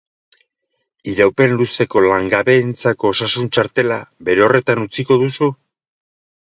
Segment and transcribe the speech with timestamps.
[1.11, 5.57] Iraupen luzeko langabeentzako osasun-txartela, bere horretan utziko duzu?